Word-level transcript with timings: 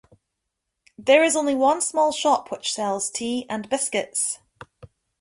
There 0.97 1.23
is 1.23 1.35
only 1.35 1.53
one 1.53 1.79
small 1.79 2.11
shop 2.11 2.49
which 2.49 2.73
sells 2.73 3.11
tea 3.11 3.45
and 3.47 3.69
biscuits. 3.69 4.39